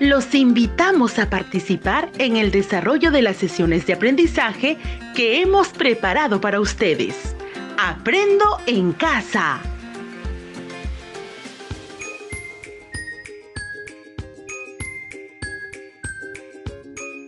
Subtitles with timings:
[0.00, 4.76] Los invitamos a participar en el desarrollo de las sesiones de aprendizaje
[5.14, 7.36] que hemos preparado para ustedes.
[7.78, 9.60] Aprendo en casa.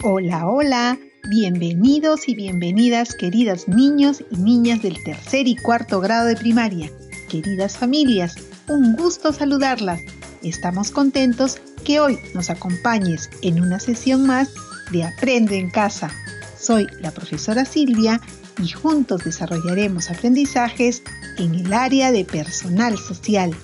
[0.02, 0.98] Hola, hola.
[1.30, 6.90] Bienvenidos y bienvenidas queridas niños y niñas del tercer y cuarto grado de primaria.
[7.28, 8.34] Queridas familias,
[8.66, 10.00] un gusto saludarlas.
[10.42, 14.50] Estamos contentos que hoy nos acompañes en una sesión más
[14.90, 16.10] de Aprende en casa.
[16.58, 18.20] Soy la profesora Silvia
[18.62, 21.02] y juntos desarrollaremos aprendizajes
[21.38, 23.54] en el área de personal social.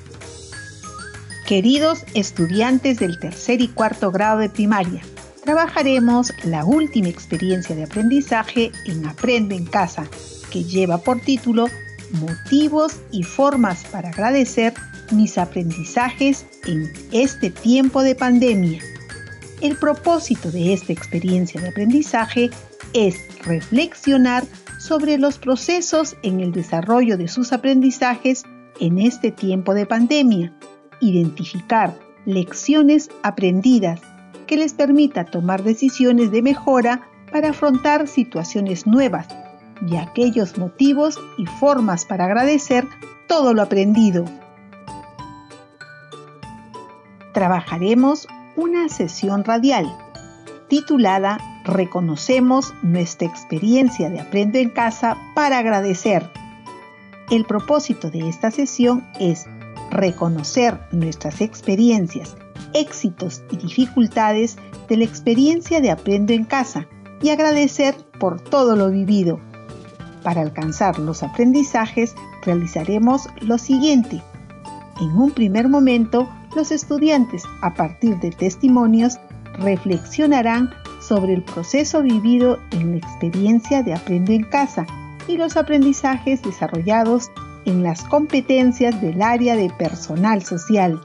[1.46, 5.02] Queridos estudiantes del tercer y cuarto grado de primaria,
[5.44, 10.06] trabajaremos la última experiencia de aprendizaje en Aprende en Casa,
[10.50, 11.66] que lleva por título
[12.12, 14.75] Motivos y formas para agradecer
[15.12, 18.81] mis aprendizajes en este tiempo de pandemia.
[19.61, 22.50] El propósito de esta experiencia de aprendizaje
[22.92, 24.45] es reflexionar
[24.78, 28.45] sobre los procesos en el desarrollo de sus aprendizajes
[28.81, 30.53] en este tiempo de pandemia,
[31.00, 34.00] identificar lecciones aprendidas
[34.47, 39.27] que les permita tomar decisiones de mejora para afrontar situaciones nuevas
[39.87, 42.87] y aquellos motivos y formas para agradecer
[43.27, 44.25] todo lo aprendido
[47.39, 49.97] trabajaremos una sesión radial
[50.67, 56.28] titulada Reconocemos nuestra experiencia de Aprendo en casa para agradecer.
[57.31, 59.47] El propósito de esta sesión es
[59.89, 62.36] reconocer nuestras experiencias,
[62.75, 64.56] éxitos y dificultades
[64.89, 66.89] de la experiencia de Aprendo en casa
[67.22, 69.39] y agradecer por todo lo vivido.
[70.25, 74.25] Para alcanzar los aprendizajes realizaremos lo siguiente.
[75.00, 79.19] En un primer momento los estudiantes, a partir de testimonios,
[79.59, 80.70] reflexionarán
[81.00, 84.87] sobre el proceso vivido en la experiencia de Aprendo en Casa
[85.26, 87.31] y los aprendizajes desarrollados
[87.64, 91.00] en las competencias del área de personal social.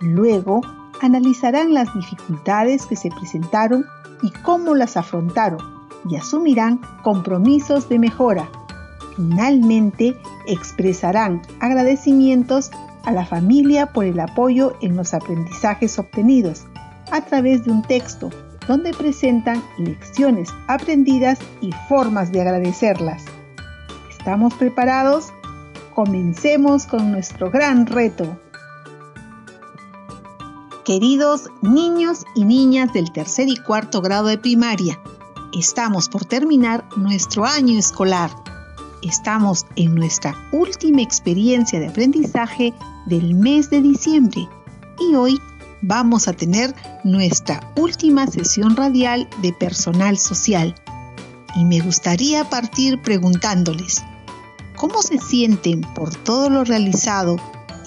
[0.00, 0.60] Luego,
[1.00, 3.84] analizarán las dificultades que se presentaron
[4.22, 5.60] y cómo las afrontaron
[6.08, 8.48] y asumirán compromisos de mejora.
[9.16, 12.70] Finalmente, expresarán agradecimientos
[13.08, 16.64] a la familia por el apoyo en los aprendizajes obtenidos
[17.10, 18.28] a través de un texto
[18.66, 23.24] donde presentan lecciones aprendidas y formas de agradecerlas.
[24.10, 25.32] ¿Estamos preparados?
[25.94, 28.38] Comencemos con nuestro gran reto.
[30.84, 35.00] Queridos niños y niñas del tercer y cuarto grado de primaria,
[35.58, 38.30] estamos por terminar nuestro año escolar
[39.02, 42.74] Estamos en nuestra última experiencia de aprendizaje
[43.06, 44.48] del mes de diciembre
[44.98, 45.40] y hoy
[45.82, 50.74] vamos a tener nuestra última sesión radial de personal social.
[51.54, 54.02] Y me gustaría partir preguntándoles,
[54.76, 57.36] ¿cómo se sienten por todo lo realizado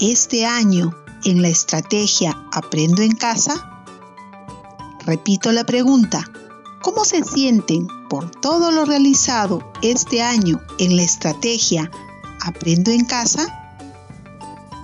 [0.00, 0.94] este año
[1.24, 3.84] en la estrategia Aprendo en casa?
[5.04, 6.24] Repito la pregunta,
[6.82, 11.88] ¿Cómo se sienten por todo lo realizado este año en la estrategia
[12.44, 13.78] Aprendo en casa?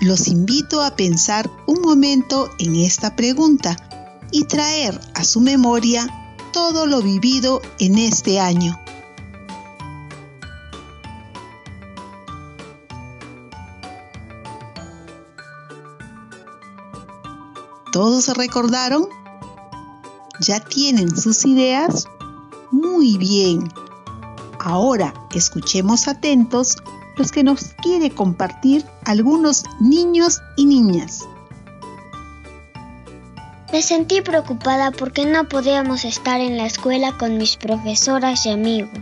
[0.01, 3.77] Los invito a pensar un momento en esta pregunta
[4.31, 6.07] y traer a su memoria
[6.53, 8.79] todo lo vivido en este año.
[17.93, 19.18] ¿Todos recordaron?
[20.41, 22.07] ¿Ya tienen sus ideas?
[22.71, 23.69] Muy bien.
[24.61, 26.77] Ahora escuchemos atentos
[27.17, 31.27] los que nos quiere compartir algunos niños y niñas.
[33.73, 39.01] Me sentí preocupada porque no podíamos estar en la escuela con mis profesoras y amigos.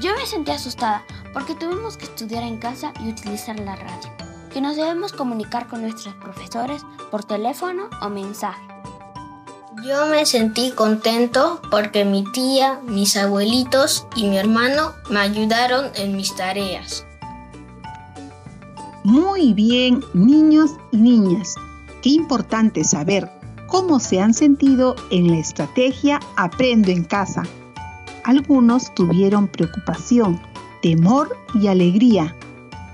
[0.00, 1.02] Yo me sentí asustada
[1.32, 4.10] porque tuvimos que estudiar en casa y utilizar la radio,
[4.52, 8.73] que nos debemos comunicar con nuestros profesores por teléfono o mensaje.
[9.86, 16.16] Yo me sentí contento porque mi tía, mis abuelitos y mi hermano me ayudaron en
[16.16, 17.04] mis tareas.
[19.02, 21.56] Muy bien, niños y niñas.
[22.00, 23.30] Qué importante saber
[23.66, 27.42] cómo se han sentido en la estrategia Aprendo en casa.
[28.24, 30.40] Algunos tuvieron preocupación,
[30.80, 32.34] temor y alegría.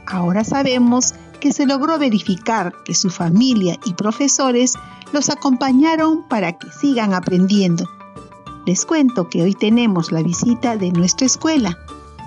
[0.07, 4.75] Ahora sabemos que se logró verificar que su familia y profesores
[5.13, 7.89] los acompañaron para que sigan aprendiendo.
[8.67, 11.79] Les cuento que hoy tenemos la visita de nuestra escuela.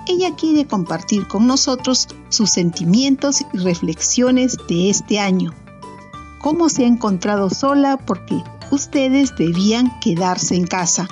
[0.06, 5.52] Ella quiere compartir con nosotros sus sentimientos y reflexiones de este año.
[6.40, 11.08] cómo se ha encontrado sola porque ustedes debían quedarse en casa.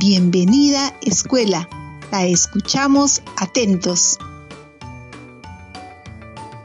[0.00, 1.68] Bienvenida escuela,
[2.10, 4.18] la escuchamos atentos.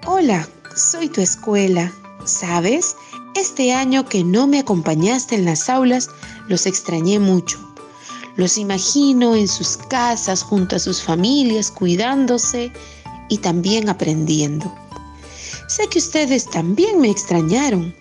[0.07, 1.91] Hola, soy tu escuela.
[2.25, 2.95] ¿Sabes?
[3.35, 6.09] Este año que no me acompañaste en las aulas,
[6.47, 7.59] los extrañé mucho.
[8.35, 12.71] Los imagino en sus casas junto a sus familias, cuidándose
[13.29, 14.73] y también aprendiendo.
[15.67, 17.95] Sé que ustedes también me extrañaron.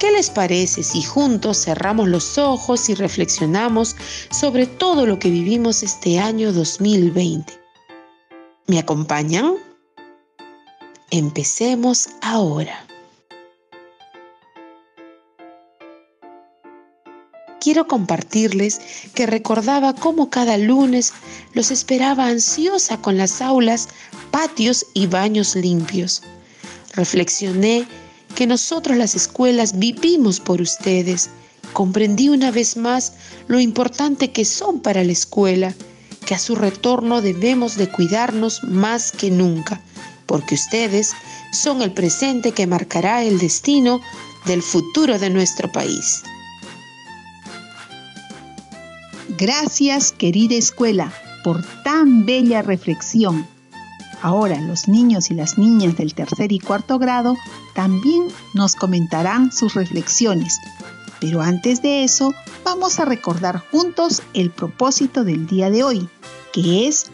[0.00, 3.96] ¿Qué les parece si juntos cerramos los ojos y reflexionamos
[4.30, 7.52] sobre todo lo que vivimos este año 2020?
[8.66, 9.54] ¿Me acompañan?
[11.10, 12.85] Empecemos ahora.
[17.66, 18.80] Quiero compartirles
[19.12, 21.12] que recordaba cómo cada lunes
[21.52, 23.88] los esperaba ansiosa con las aulas,
[24.30, 26.22] patios y baños limpios.
[26.94, 27.84] Reflexioné
[28.36, 31.28] que nosotros las escuelas vivimos por ustedes.
[31.72, 33.14] Comprendí una vez más
[33.48, 35.74] lo importante que son para la escuela,
[36.24, 39.80] que a su retorno debemos de cuidarnos más que nunca,
[40.26, 41.14] porque ustedes
[41.52, 44.00] son el presente que marcará el destino
[44.44, 46.22] del futuro de nuestro país.
[49.38, 51.12] Gracias, querida escuela,
[51.44, 53.46] por tan bella reflexión.
[54.22, 57.36] Ahora los niños y las niñas del tercer y cuarto grado
[57.74, 60.58] también nos comentarán sus reflexiones.
[61.20, 62.32] Pero antes de eso,
[62.64, 66.08] vamos a recordar juntos el propósito del día de hoy,
[66.54, 67.06] que es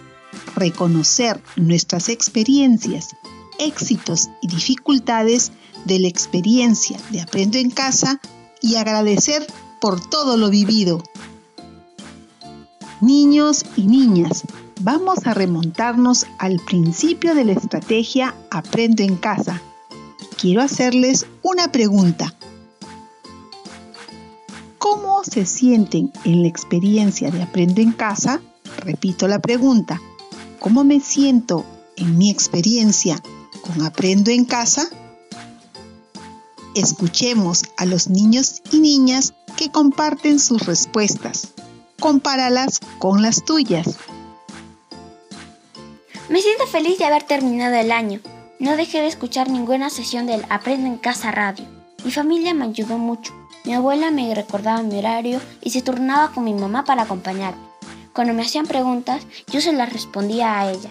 [0.55, 3.17] reconocer nuestras experiencias,
[3.59, 5.51] éxitos y dificultades
[5.87, 8.21] de la experiencia de Aprendo en Casa
[8.61, 9.45] y agradecer
[9.81, 11.03] por todo lo vivido.
[13.02, 14.44] Niños y niñas,
[14.81, 19.60] vamos a remontarnos al principio de la estrategia Aprendo en casa.
[20.40, 22.32] Quiero hacerles una pregunta.
[24.78, 28.40] ¿Cómo se sienten en la experiencia de Aprendo en casa?
[28.78, 30.00] Repito la pregunta.
[30.60, 31.66] ¿Cómo me siento
[31.96, 33.20] en mi experiencia
[33.62, 34.87] con Aprendo en casa?
[36.76, 41.51] Escuchemos a los niños y niñas que comparten sus respuestas
[42.02, 43.96] compáralas con las tuyas.
[46.28, 48.19] Me siento feliz de haber terminado el año.
[48.58, 51.64] No dejé de escuchar ninguna sesión del Aprende en Casa Radio.
[52.04, 53.32] Mi familia me ayudó mucho.
[53.64, 57.62] Mi abuela me recordaba mi horario y se turnaba con mi mamá para acompañarme.
[58.12, 60.90] Cuando me hacían preguntas, yo se las respondía a ella.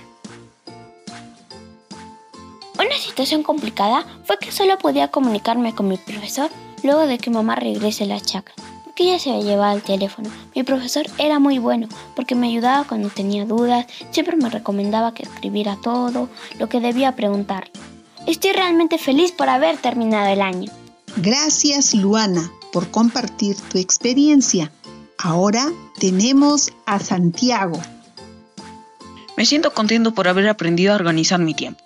[2.80, 6.50] Una situación complicada fue que solo podía comunicarme con mi profesor
[6.84, 8.56] luego de que mamá regrese a la chacra
[9.02, 10.30] que ella se llevaba el teléfono.
[10.56, 15.24] Mi profesor era muy bueno porque me ayudaba cuando tenía dudas, siempre me recomendaba que
[15.24, 17.72] escribiera todo lo que debía preguntar.
[18.28, 20.72] Estoy realmente feliz por haber terminado el año.
[21.18, 24.72] Gracias Luana por compartir tu experiencia.
[25.18, 25.66] Ahora
[26.00, 27.80] tenemos a Santiago.
[29.36, 31.84] Me siento contento por haber aprendido a organizar mi tiempo.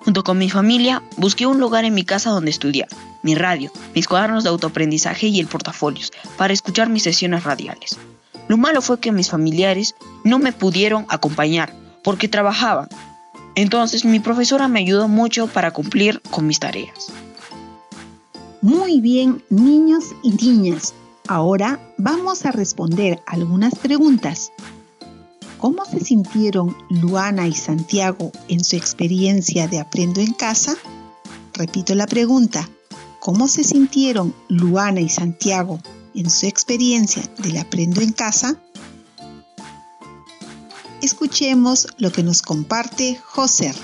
[0.00, 2.88] Junto con mi familia, busqué un lugar en mi casa donde estudiar,
[3.28, 7.98] mi radio, mis cuadernos de autoaprendizaje y el portafolios para escuchar mis sesiones radiales.
[8.48, 9.94] Lo malo fue que mis familiares
[10.24, 12.88] no me pudieron acompañar porque trabajaban.
[13.54, 17.12] Entonces mi profesora me ayudó mucho para cumplir con mis tareas.
[18.62, 20.94] Muy bien, niños y niñas.
[21.26, 24.52] Ahora vamos a responder algunas preguntas.
[25.58, 30.76] ¿Cómo se sintieron Luana y Santiago en su experiencia de Aprendo en Casa?
[31.52, 32.66] Repito la pregunta.
[33.28, 35.80] ¿Cómo se sintieron Luana y Santiago
[36.14, 38.56] en su experiencia del Aprendo en Casa?
[41.02, 43.74] Escuchemos lo que nos comparte José.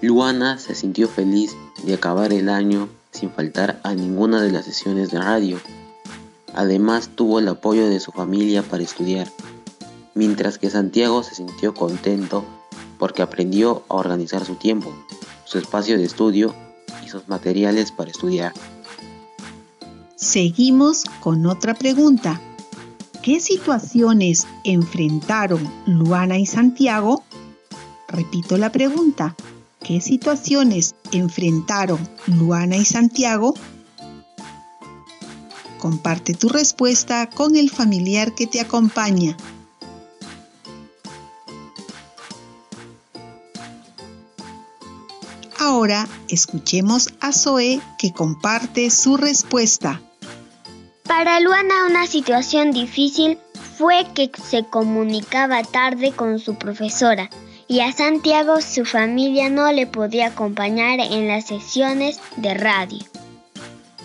[0.00, 5.10] Luana se sintió feliz de acabar el año sin faltar a ninguna de las sesiones
[5.10, 5.60] de radio.
[6.54, 9.30] Además tuvo el apoyo de su familia para estudiar
[10.14, 12.42] mientras que Santiago se sintió contento
[12.98, 14.94] porque aprendió a organizar su tiempo,
[15.44, 16.54] su espacio de estudio
[17.26, 18.52] materiales para estudiar.
[20.16, 22.40] Seguimos con otra pregunta.
[23.22, 27.22] ¿Qué situaciones enfrentaron Luana y Santiago?
[28.08, 29.36] Repito la pregunta.
[29.80, 33.54] ¿Qué situaciones enfrentaron Luana y Santiago?
[35.78, 39.36] Comparte tu respuesta con el familiar que te acompaña.
[45.78, 50.02] Ahora escuchemos a Zoe que comparte su respuesta.
[51.04, 53.38] Para Luana una situación difícil
[53.76, 57.30] fue que se comunicaba tarde con su profesora
[57.68, 62.98] y a Santiago su familia no le podía acompañar en las sesiones de radio.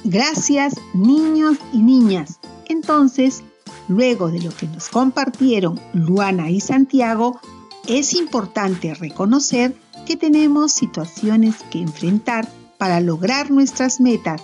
[0.03, 2.39] Gracias niños y niñas.
[2.67, 3.41] Entonces,
[3.87, 7.41] luego de lo que nos compartieron Luana y Santiago,
[7.87, 9.73] es importante reconocer
[10.05, 14.41] que tenemos situaciones que enfrentar para lograr nuestras metas.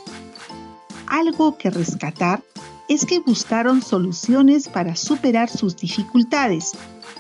[1.08, 2.44] Algo que rescatar
[2.88, 6.72] es que buscaron soluciones para superar sus dificultades,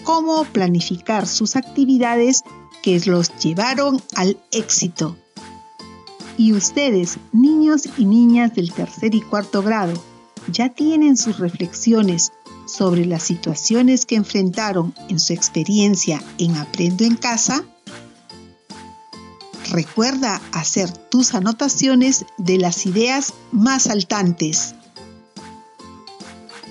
[0.03, 2.43] como planificar sus actividades
[2.81, 5.15] que los llevaron al éxito.
[6.38, 9.93] Y ustedes, niños y niñas del tercer y cuarto grado,
[10.51, 12.31] ya tienen sus reflexiones
[12.65, 17.63] sobre las situaciones que enfrentaron en su experiencia en Aprendo en Casa?
[19.72, 24.74] Recuerda hacer tus anotaciones de las ideas más saltantes.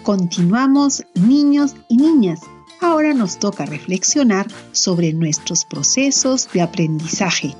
[0.03, 2.41] Continuamos niños y niñas.
[2.81, 7.55] Ahora nos toca reflexionar sobre nuestros procesos de aprendizaje.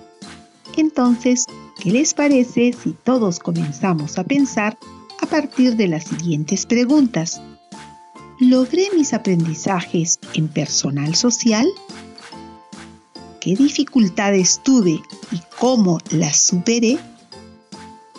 [0.77, 1.47] Entonces,
[1.81, 4.77] ¿qué les parece si todos comenzamos a pensar
[5.21, 7.41] a partir de las siguientes preguntas?
[8.41, 11.67] ¿Logré mis aprendizajes en personal social?
[13.49, 15.01] ¿Qué dificultades tuve
[15.33, 16.99] y cómo las superé?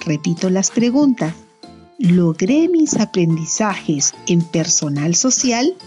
[0.03, 1.35] Repito las preguntas.
[1.99, 5.77] ¿Logré mis aprendizajes en personal social?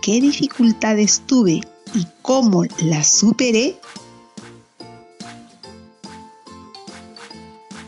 [0.00, 1.62] ¿Qué dificultades tuve
[1.92, 3.80] y cómo las superé?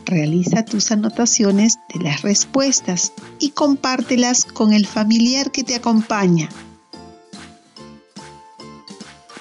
[0.03, 6.49] Realiza tus anotaciones de las respuestas y compártelas con el familiar que te acompaña.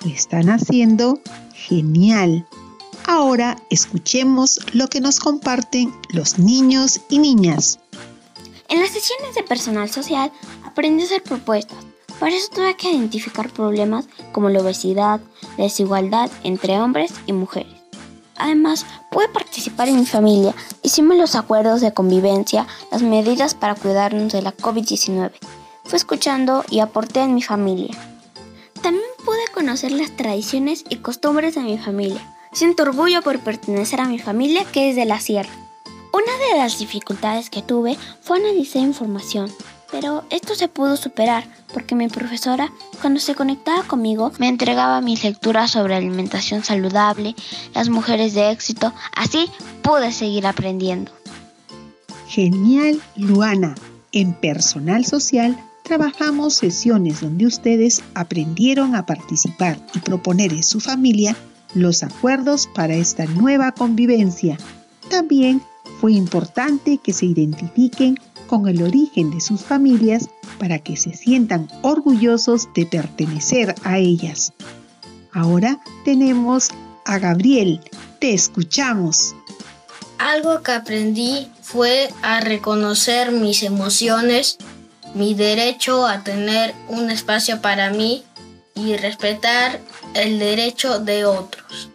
[0.05, 1.21] Lo están haciendo
[1.55, 2.47] genial.
[3.07, 7.81] Ahora escuchemos lo que nos comparten los niños y niñas.
[8.69, 10.31] En las sesiones de personal social
[10.65, 11.79] aprendí a hacer propuestas.
[12.21, 15.21] Para eso tuve que identificar problemas como la obesidad,
[15.57, 17.73] la desigualdad entre hombres y mujeres.
[18.37, 20.55] Además, pude participar en mi familia.
[20.83, 25.33] Hicimos los acuerdos de convivencia, las medidas para cuidarnos de la COVID-19.
[25.85, 27.97] Fui escuchando y aporté en mi familia.
[28.83, 32.35] También pude conocer las tradiciones y costumbres de mi familia.
[32.51, 35.51] Siento orgullo por pertenecer a mi familia que es de la sierra.
[36.15, 39.53] Una de las dificultades que tuve fue analizar información,
[39.93, 41.45] pero esto se pudo superar
[41.75, 47.35] porque mi profesora, cuando se conectaba conmigo, me entregaba mis lecturas sobre alimentación saludable,
[47.75, 49.51] las mujeres de éxito, así
[49.83, 51.13] pude seguir aprendiendo.
[52.29, 53.75] Genial, Luana.
[54.11, 61.35] En personal social trabajamos sesiones donde ustedes aprendieron a participar y proponer en su familia
[61.75, 64.59] los acuerdos para esta nueva convivencia.
[65.09, 65.63] También
[65.99, 70.29] fue importante que se identifiquen con el origen de sus familias
[70.59, 74.53] para que se sientan orgullosos de pertenecer a ellas.
[75.33, 76.69] Ahora tenemos
[77.07, 77.81] a Gabriel.
[78.21, 79.35] Te escuchamos.
[80.19, 84.59] Algo que aprendí fue a reconocer mis emociones,
[85.15, 88.25] mi derecho a tener un espacio para mí
[88.75, 89.81] y respetar
[90.15, 91.91] el derecho de otros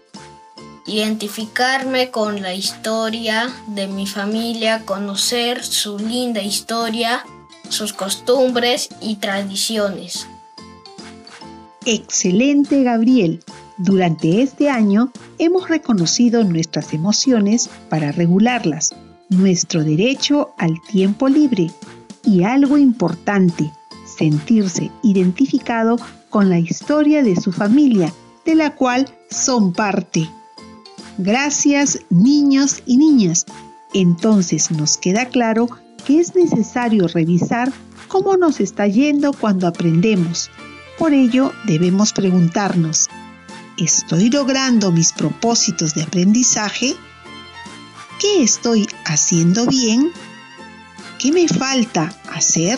[0.85, 7.25] identificarme con la historia de mi familia, conocer su linda historia,
[7.69, 10.27] sus costumbres y tradiciones.
[11.85, 13.43] Excelente, Gabriel.
[13.77, 18.91] Durante este año hemos reconocido nuestras emociones para regularlas,
[19.29, 21.71] nuestro derecho al tiempo libre
[22.23, 23.71] y algo importante,
[24.05, 25.97] sentirse identificado
[26.29, 28.13] con la historia de su familia,
[28.45, 30.29] de la cual son parte.
[31.17, 33.45] Gracias niños y niñas.
[33.93, 35.67] Entonces nos queda claro
[36.05, 37.71] que es necesario revisar
[38.07, 40.49] cómo nos está yendo cuando aprendemos.
[40.97, 43.09] Por ello debemos preguntarnos,
[43.77, 46.95] ¿estoy logrando mis propósitos de aprendizaje?
[48.19, 50.11] ¿Qué estoy haciendo bien?
[51.23, 52.77] ¿Qué me falta hacer?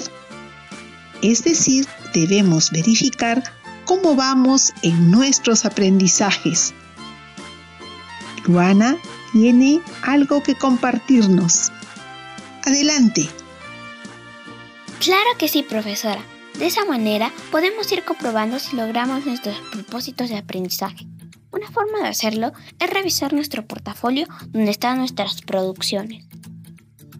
[1.23, 3.41] Es decir, debemos verificar
[3.85, 6.75] cómo vamos en nuestros aprendizajes.
[8.45, 8.97] Luana
[9.31, 11.71] tiene algo que compartirnos.
[12.67, 13.27] Adelante.
[14.99, 16.23] Claro que sí, profesora.
[16.59, 21.07] De esa manera podemos ir comprobando si logramos nuestros propósitos de aprendizaje.
[21.49, 26.25] Una forma de hacerlo es revisar nuestro portafolio donde están nuestras producciones.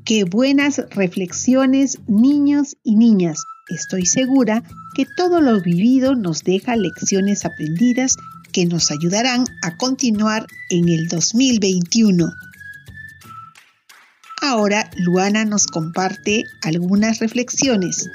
[0.06, 3.44] Qué buenas reflexiones, niños y niñas.
[3.70, 4.62] Estoy segura
[4.94, 8.16] que todo lo vivido nos deja lecciones aprendidas
[8.52, 12.32] que nos ayudarán a continuar en el 2021.
[14.44, 18.08] Ahora Luana nos comparte algunas reflexiones.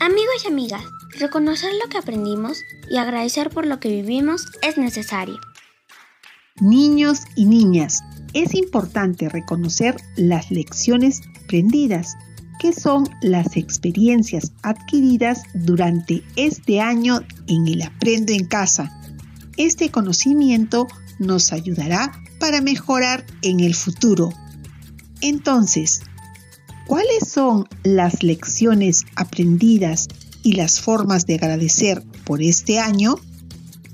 [0.00, 0.82] Amigos y amigas,
[1.20, 2.58] reconocer lo que aprendimos
[2.90, 5.38] y agradecer por lo que vivimos es necesario.
[6.60, 8.02] Niños y niñas,
[8.34, 12.16] Es importante reconocer las lecciones aprendidas,
[12.58, 18.92] que son las experiencias adquiridas durante este año en el Aprendo en Casa.
[19.56, 20.88] Este conocimiento
[21.20, 22.10] nos ayudará
[22.40, 24.32] para mejorar en el futuro.
[25.20, 26.00] Entonces,
[26.88, 30.08] ¿cuáles son las lecciones aprendidas
[30.42, 33.14] y las formas de agradecer por este año?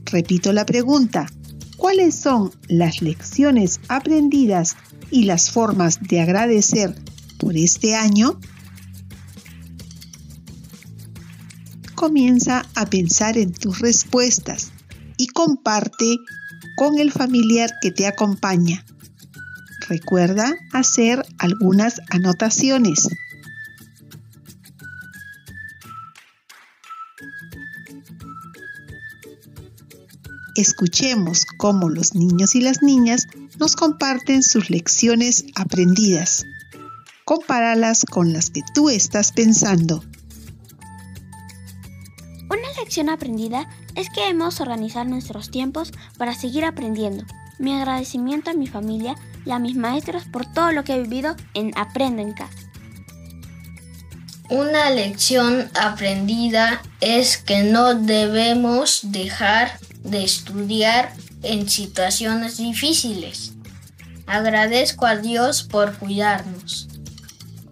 [0.07, 1.27] Repito la pregunta.
[1.81, 4.77] ¿Cuáles son las lecciones aprendidas
[5.11, 6.95] y las formas de agradecer
[7.39, 8.39] por este año?
[11.95, 14.73] Comienza a pensar en tus respuestas
[15.17, 16.17] y comparte
[16.77, 18.85] con el familiar que te acompaña.
[19.89, 23.09] Recuerda hacer algunas anotaciones.
[30.61, 36.45] Escuchemos cómo los niños y las niñas nos comparten sus lecciones aprendidas.
[37.25, 40.05] Compáralas con las que tú estás pensando.
[42.51, 47.25] Una lección aprendida es que debemos organizar nuestros tiempos para seguir aprendiendo.
[47.59, 49.15] Mi agradecimiento a mi familia
[49.47, 52.53] y a mis maestros por todo lo que he vivido en Aprendo en Casa.
[54.51, 63.53] Una lección aprendida es que no debemos dejar de estudiar en situaciones difíciles.
[64.27, 66.89] Agradezco a Dios por cuidarnos.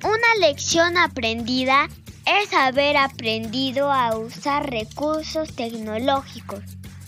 [0.03, 1.89] Una lección aprendida
[2.27, 6.61] es haber aprendido a usar recursos tecnológicos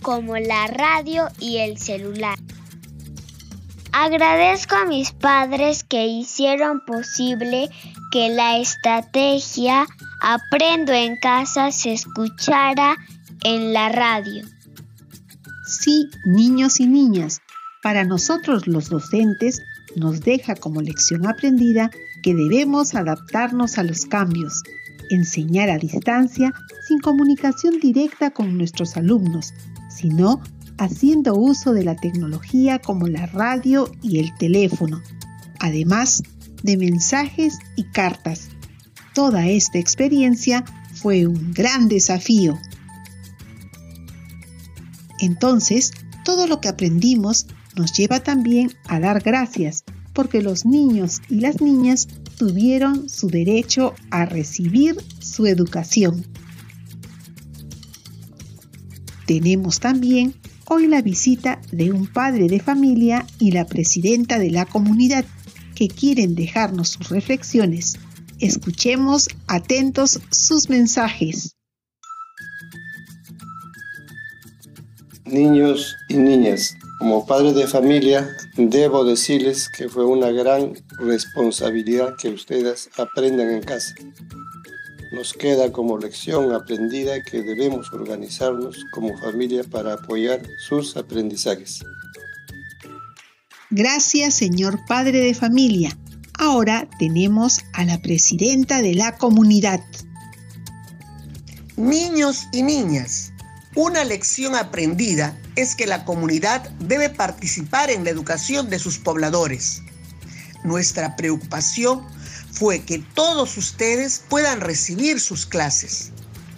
[0.03, 2.39] como la radio y el celular.
[3.93, 7.69] Agradezco a mis padres que hicieron posible
[8.13, 9.87] que la estrategia
[10.21, 12.99] Aprendo en casa se escuchara
[13.43, 14.45] en la radio.
[15.81, 17.41] Sí, niños y niñas,
[17.83, 19.63] para nosotros los docentes
[19.97, 21.91] nos deja como lección aprendida
[22.23, 24.63] que debemos adaptarnos a los cambios,
[25.09, 26.53] enseñar a distancia
[26.87, 29.55] sin comunicación directa con nuestros alumnos,
[29.89, 30.43] sino
[30.77, 35.01] haciendo uso de la tecnología como la radio y el teléfono,
[35.61, 36.23] además
[36.63, 38.49] de mensajes y cartas.
[39.15, 40.63] Toda esta experiencia
[40.93, 42.59] fue un gran desafío.
[45.21, 45.93] Entonces,
[46.25, 51.61] todo lo que aprendimos nos lleva también a dar gracias, porque los niños y las
[51.61, 56.25] niñas tuvieron su derecho a recibir su educación.
[59.27, 60.35] Tenemos también
[60.67, 65.25] hoy la visita de un padre de familia y la presidenta de la comunidad
[65.75, 67.97] que quieren dejarnos sus reflexiones.
[68.39, 71.57] Escuchemos atentos sus mensajes.
[75.31, 82.31] Niños y niñas, como padre de familia, debo decirles que fue una gran responsabilidad que
[82.31, 83.95] ustedes aprendan en casa.
[85.13, 91.81] Nos queda como lección aprendida que debemos organizarnos como familia para apoyar sus aprendizajes.
[93.71, 95.97] Gracias, señor padre de familia.
[96.41, 99.81] Ahora tenemos a la presidenta de la comunidad.
[101.77, 103.30] Niños y niñas,
[103.77, 109.83] una lección aprendida es que la comunidad debe participar en la educación de sus pobladores.
[110.65, 112.05] Nuestra preocupación
[112.53, 116.11] fue que todos ustedes puedan recibir sus clases.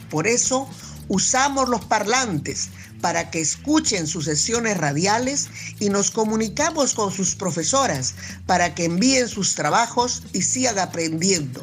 [0.08, 0.66] Por eso
[1.08, 2.70] usamos los parlantes
[3.02, 5.48] para que escuchen sus sesiones radiales
[5.80, 8.14] y nos comunicamos con sus profesoras
[8.46, 11.60] para que envíen sus trabajos y sigan aprendiendo.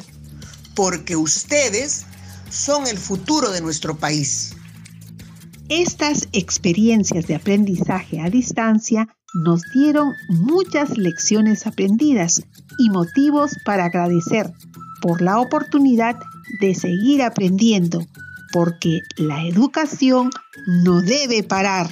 [0.76, 2.04] Porque ustedes
[2.50, 4.52] son el futuro de nuestro país.
[5.70, 12.42] Estas experiencias de aprendizaje a distancia nos dieron muchas lecciones aprendidas
[12.76, 14.52] y motivos para agradecer
[15.00, 16.16] por la oportunidad
[16.60, 18.04] de seguir aprendiendo,
[18.52, 20.30] porque la educación
[20.66, 21.88] no debe parar.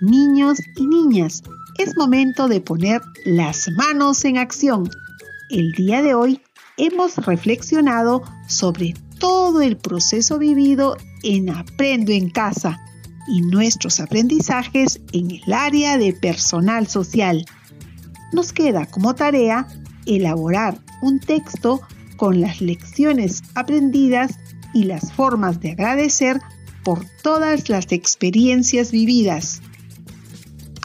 [0.00, 1.42] Niños y niñas,
[1.78, 4.88] es momento de poner las manos en acción.
[5.50, 6.40] El día de hoy
[6.76, 12.80] hemos reflexionado sobre todo el proceso vivido en Aprendo en Casa
[13.28, 17.44] y nuestros aprendizajes en el área de personal social.
[18.32, 19.68] Nos queda como tarea
[20.06, 21.80] elaborar un texto
[22.16, 24.32] con las lecciones aprendidas
[24.74, 26.40] y las formas de agradecer
[26.82, 29.60] por todas las experiencias vividas.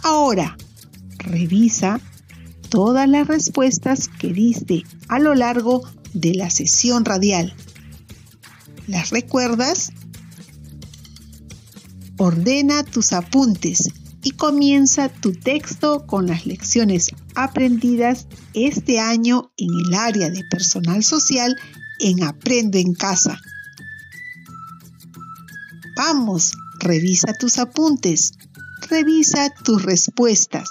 [0.04, 0.58] Ahora,
[1.19, 2.02] revisa
[2.69, 5.82] todas las respuestas que diste a lo largo
[6.13, 7.56] de la sesión radial.
[8.88, 9.91] ¿Las recuerdas?
[12.17, 13.89] Ordena tus apuntes
[14.21, 21.04] y comienza tu texto con las lecciones aprendidas este año en el área de personal
[21.04, 21.56] social
[22.00, 23.39] en Aprendo en Casa.
[25.98, 28.34] Vamos, revisa tus apuntes,
[28.89, 30.69] revisa tus respuestas.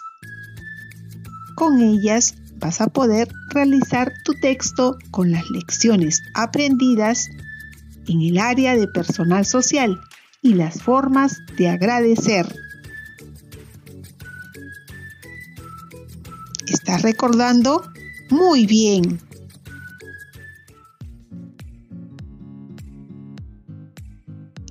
[1.57, 7.29] Con ellas vas a poder realizar tu texto con las lecciones aprendidas
[8.09, 10.01] en el área de personal social
[10.43, 12.47] y las formas de agradecer.
[16.67, 17.83] ¿Estás recordando?
[18.31, 19.21] Muy bien.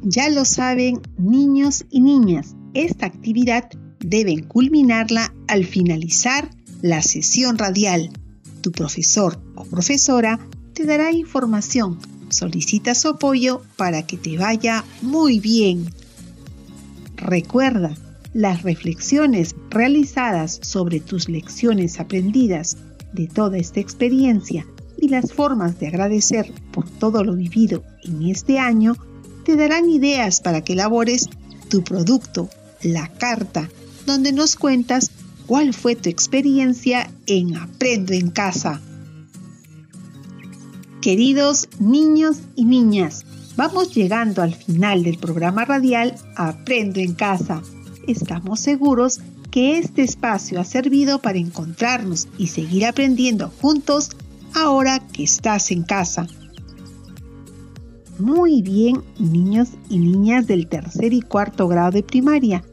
[0.04, 3.70] Ya lo saben niños y niñas, esta actividad
[4.00, 6.50] deben culminarla al finalizar
[6.82, 8.12] la sesión radial.
[8.62, 10.40] Tu profesor o profesora
[10.74, 12.00] te dará información.
[12.34, 15.86] Solicita su apoyo para que te vaya muy bien.
[17.16, 17.96] Recuerda,
[18.34, 22.78] las reflexiones realizadas sobre tus lecciones aprendidas
[23.14, 24.66] de toda esta experiencia
[24.98, 28.96] y las formas de agradecer por todo lo vivido en este año
[29.46, 31.30] te darán ideas para que elabores
[31.70, 32.50] tu producto,
[32.82, 33.70] la carta,
[34.06, 35.12] donde nos cuentas
[35.46, 38.82] cuál fue tu experiencia en Aprendo en Casa.
[41.04, 43.26] Queridos niños y niñas,
[43.58, 47.62] vamos llegando al final del programa radial Aprendo en Casa.
[48.08, 49.20] Estamos seguros
[49.52, 54.12] que este espacio ha servido para encontrarnos y seguir aprendiendo juntos
[54.56, 56.26] ahora que estás en casa.
[58.18, 62.64] Muy bien, niños y niñas del tercer y cuarto grado de primaria.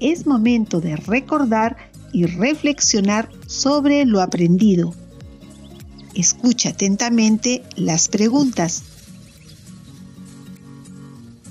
[0.00, 1.76] Es momento de recordar
[2.12, 4.94] y reflexionar sobre lo aprendido.
[6.18, 8.82] Escucha atentamente las preguntas.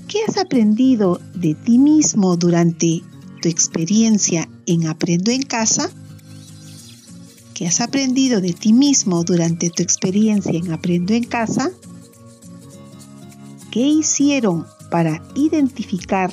[0.06, 3.02] ¿Qué has aprendido de ti mismo durante
[3.40, 5.90] tu experiencia en Aprendo en Casa?
[7.54, 11.70] ¿Qué has aprendido de ti mismo durante tu experiencia en Aprendo en Casa?
[13.70, 16.30] ¿Qué hicieron para identificar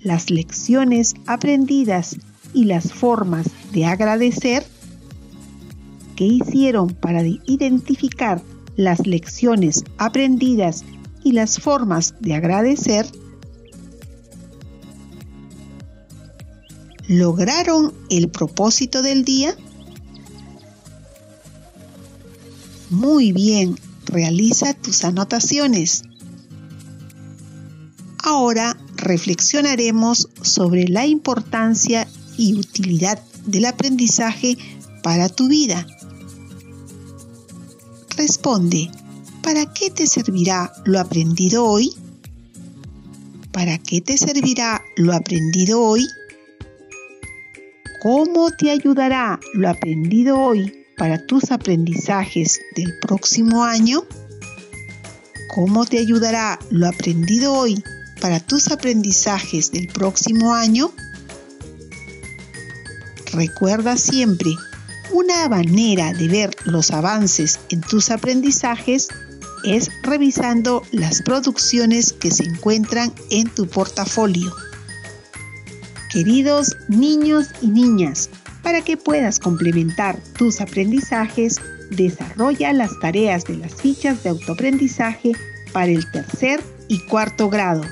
[0.00, 2.16] las lecciones aprendidas
[2.52, 4.66] y las formas de agradecer?
[6.16, 8.42] ¿Qué hicieron para identificar
[8.74, 10.82] las lecciones aprendidas
[11.22, 13.06] y las formas de agradecer?
[17.06, 19.54] ¿Lograron el propósito del día?
[22.88, 26.02] Muy bien, realiza tus anotaciones.
[28.24, 34.56] Ahora reflexionaremos sobre la importancia y utilidad del aprendizaje
[35.02, 35.86] para tu vida.
[38.16, 38.90] Responde,
[39.42, 41.92] ¿para qué te servirá lo aprendido hoy?
[43.52, 46.06] ¿Para qué te servirá lo aprendido hoy?
[48.00, 54.04] ¿Cómo te ayudará lo aprendido hoy para tus aprendizajes del próximo año?
[55.54, 57.82] ¿Cómo te ayudará lo aprendido hoy
[58.20, 60.90] para tus aprendizajes del próximo año?
[63.32, 64.50] Recuerda siempre,
[65.12, 69.08] una manera de ver los avances en tus aprendizajes
[69.64, 74.52] es revisando las producciones que se encuentran en tu portafolio.
[76.12, 78.30] Queridos niños y niñas,
[78.62, 85.32] para que puedas complementar tus aprendizajes, desarrolla las tareas de las fichas de autoaprendizaje
[85.72, 87.82] para el tercer y cuarto grado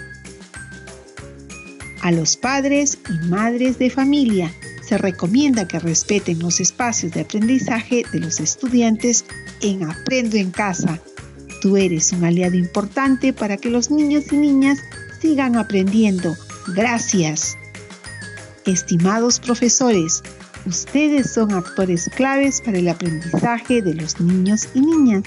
[2.04, 4.52] a los padres y madres de familia.
[4.86, 9.24] Se recomienda que respeten los espacios de aprendizaje de los estudiantes
[9.62, 11.00] en Aprendo en Casa.
[11.62, 14.78] Tú eres un aliado importante para que los niños y niñas
[15.22, 16.36] sigan aprendiendo.
[16.74, 17.56] Gracias.
[18.66, 20.22] Estimados profesores,
[20.66, 25.22] ustedes son actores claves para el aprendizaje de los niños y niñas.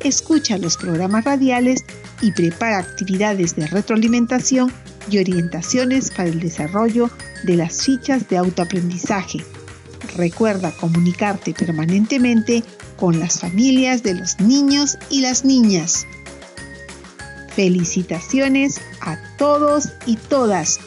[0.00, 1.84] Escucha los programas radiales
[2.22, 4.72] y prepara actividades de retroalimentación
[5.10, 7.10] y orientaciones para el desarrollo
[7.44, 9.44] de las fichas de autoaprendizaje.
[10.16, 12.62] Recuerda comunicarte permanentemente
[12.96, 16.06] con las familias de los niños y las niñas.
[17.54, 20.78] Felicitaciones a todos y todas.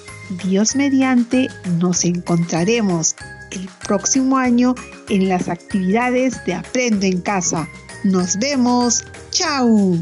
[0.43, 3.15] Dios mediante nos encontraremos
[3.51, 4.75] el próximo año
[5.09, 7.67] en las actividades de Aprendo en Casa.
[8.03, 9.03] Nos vemos.
[9.29, 9.95] ¡Chao!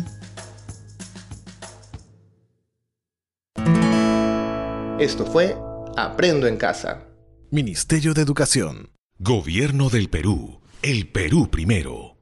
[4.99, 5.57] Esto fue
[5.97, 7.05] Aprendo en Casa.
[7.51, 8.91] Ministerio de Educación.
[9.17, 10.61] Gobierno del Perú.
[10.81, 12.18] El Perú primero.